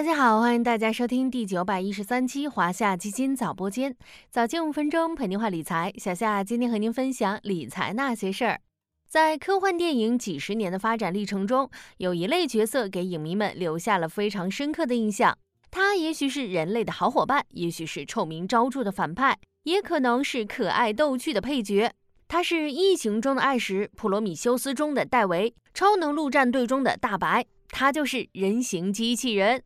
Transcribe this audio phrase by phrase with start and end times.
[0.00, 3.94] 大家好，欢迎大家收听第九百一十三期华夏基金早播间，
[4.30, 5.92] 早间五分钟陪您话理财。
[5.98, 8.58] 小夏今天和您分享理财那些事儿。
[9.06, 11.68] 在科幻电影几十年的发展历程中，
[11.98, 15.36] 有一类角色给影迷们留下了非常深刻的印象。
[15.70, 21.92] 他也许是人类的好伙伴，也许是臭名昭著的反派，也可能是可爱逗趣的配角。
[22.26, 27.44] 他是《异形》中的艾什，《普罗米修斯》中的戴维，《超能陆战队》中的大白。
[27.68, 29.62] 他就是人形机器人。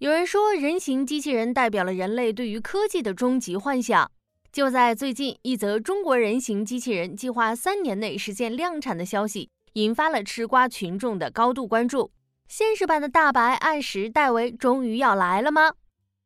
[0.00, 4.10] 有人说，人形机器人代表了人类对于科技的终极幻想。
[4.50, 12.10] 就在最近，一则中国人形机器人计划三年内实现量产的消息，引发了吃瓜群众的高度关注。
[12.48, 15.72] 现实版的大白、按时、戴维终于要来了吗？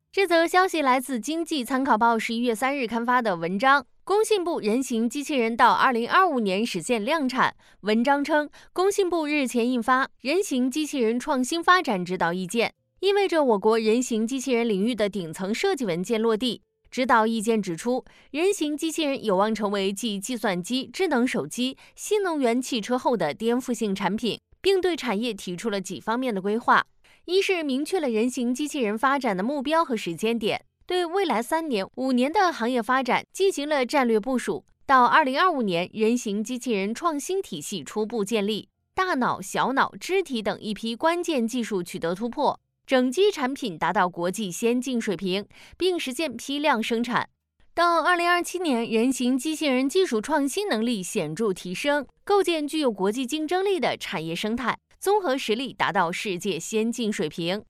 [0.09, 3.85] 这则消息来自《经济参考报》十一月三日刊发的文章。
[4.05, 7.53] 工信部人形机器人到二零二五年实现量产。
[7.81, 16.61] 文章称，工信部日前印发《人形机器人创新发展指导意见》，意味着我国人形机器人领域的顶层设计文件落地。
[16.89, 24.39] 指导意见指出，人形机器人有望成为继计算机、智能手机、新能源汽车后的颠覆性产品。
[24.61, 26.87] 并对产业提出了几方面的规划：
[27.25, 34.65] 一是明确了人形机器人发展的目标和时间点，对未来三年、五年的行业发展进行了战略部署。
[34.87, 45.47] 到二零二五年，人形机器人创新体系初步建立，大脑、小脑、肢体等一批关键技术取得突破，整机产品达到国际先进水平，
[45.77, 47.27] 并实现批量生产。
[47.73, 57.63] 到二零二七年，人形机器人技术创新能力显著提升，构建具有国际竞争力的产业生态，综合实力达到世界先进水平。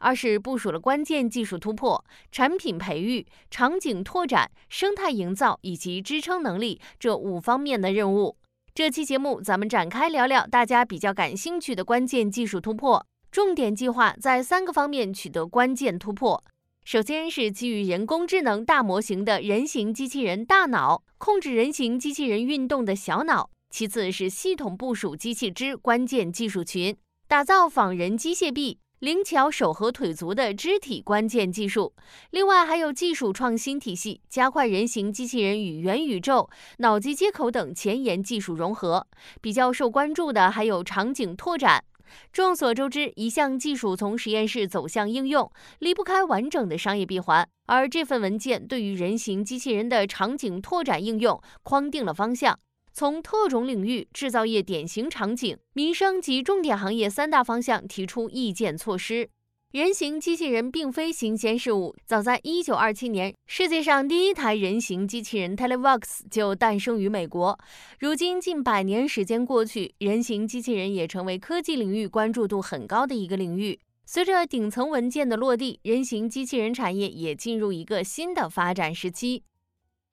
[0.00, 8.36] 二是部署了关键技术突破、产品培育、场景拓展、生态营造以及支撑能力这五方面的任务。
[8.74, 16.42] 这期节目咱们展开聊聊大家比较感兴趣的关键技术突破，重点计划在三个方面取得关键突破。
[16.84, 26.96] 首先是基于人工智能大模型的人形机器人大脑，控制人形机器人运动的小脑；其次是系统部署机器之关键技术群，
[27.28, 31.92] 打造仿人机械臂、灵巧手和腿足的肢体关键技术。
[32.30, 39.06] 另外还有技术创新体系，加快人形机器人与元宇宙、脑机接口等前沿技术融合。
[39.42, 41.84] 比较受关注的还有场景拓展。
[42.32, 47.48] 众所周知，一项技术从实验室走向应用，离不开完整的商业闭环。
[47.66, 52.58] 而这份文件对于人形机器人的场景拓展应用框定了方向，
[52.92, 59.28] 从特种领域、制造业典型场景、民生及重点行业三大方向提出意见措施。
[59.72, 67.58] 人形机器人并非新鲜事物，早在1927年，世界上第一台人形机器人 Televox 就诞生于美国。
[67.98, 73.78] 如今近百年时间过去，人形机器人也成为科技领域关注度很高的一个领域。
[74.06, 79.42] 随着顶层文件的落地，人形机器人产业也进入一个新的发展时期。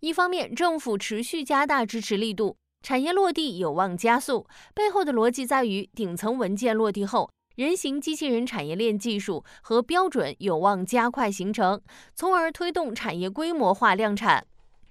[0.02, 4.46] 一方面，政府持续加大支持力度，产业落地有望加速。
[4.74, 7.30] 背后的逻辑在于，顶层文件落地后。
[7.56, 11.80] 人形机器人产业链技术和标准有望加快形成，
[12.14, 14.46] 从而推动产业规模化量产。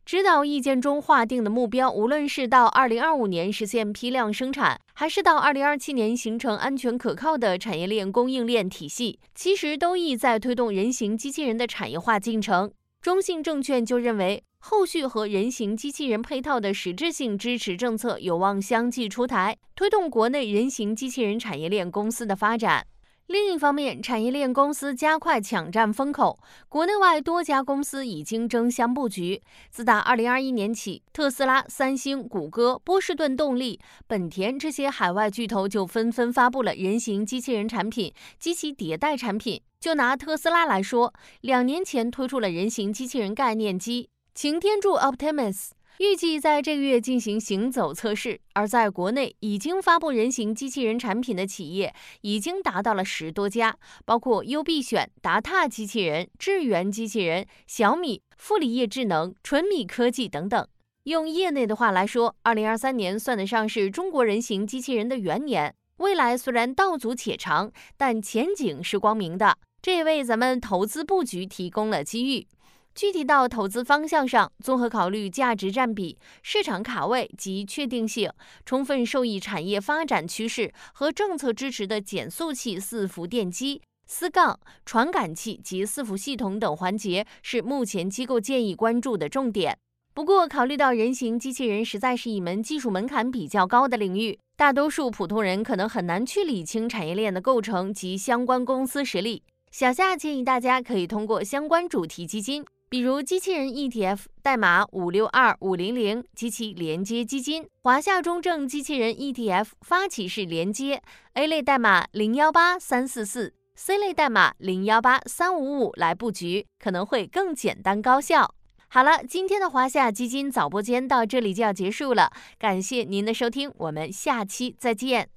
[0.07, 12.73] 指导意见中划定的目标，无论是到二零二五年实现批量生产，还是到二零二七年形成安全可靠的产业链供应链体系，其实都意在推动人形机器人的产业化进程。
[13.03, 14.43] 中信证券就认为。
[14.67, 22.87] 后续和人形机器人配套的实质性支持政策有望相继出台，推动国内人形机器人产业链公司的发展。
[23.27, 26.39] 另一方面，产业链公司加快抢占风口，
[26.71, 29.43] 国内外多家公司已经争相布局。
[29.71, 39.61] 自打2021年起，特斯拉、三星、谷歌、波士顿动力、本田这些海外巨头就纷纷发布了人形机器人产品及其迭代产品。
[39.79, 44.09] 就拿特斯拉来说，两年前推出了人形机器人概念机。
[44.35, 45.69] 擎天柱 Optimus
[45.99, 60.67] 预计在这个月进行行走测试，而在国内已经发布人形机器人产品的企业已经达到了十多家，包括优必选、达踏机器人、智源机器人、小米、富里叶智能、纯米科技等等。
[61.05, 65.73] 用业内的话来说，二零二三年算得上是中国人形机器人的元年。
[65.99, 72.49] 未来虽然道阻且长，但前景是光明的，这也为咱们投资布局提供了机遇。
[72.95, 78.31] 具体到投资方向上，综合考虑价值占比、市场卡位及确定性，
[78.65, 89.77] 充分受益产业发展趋势和政策支持的减速器四伏电机、丝杠传感器及伺服系统等环节，是目前机构建议关注的重点。
[90.15, 99.43] 不过，考虑到人形机器人实在是一门技术门槛比较高的领域，大多数普通人可能很难去理清产业链的构成及相关公司实力。
[99.73, 111.03] 小夏建议大家可以通过相关主题基金，比如机器人 ETF 代码五六二五零零及其连接基金，华夏中证机器人 ETF 发起式连接
[111.33, 118.55] A 类代码零幺八三四四，C 类代码零幺八三五五来布局，可能会更简单高效。
[118.87, 125.34] 好了，今天的华夏基金早播间到这里就要结束了，感谢您的收听，我们下期再见。